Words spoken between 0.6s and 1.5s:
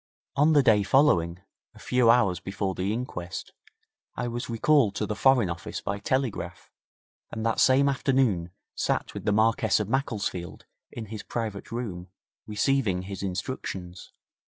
day following,